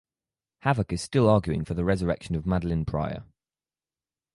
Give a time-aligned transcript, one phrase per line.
[0.63, 3.23] Havok is still arguing for the resurrection of Madelyne Pryor.